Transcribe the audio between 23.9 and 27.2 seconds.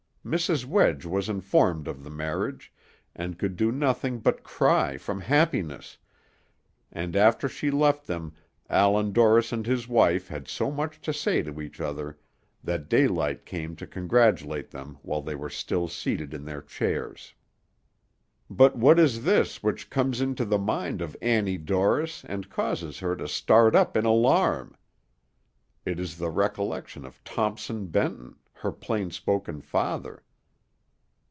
in alarm? It is the recollection